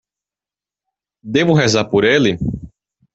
Devo 1.21 1.53
rezar 1.55 1.87
por 1.91 2.03
ele? 2.05 2.39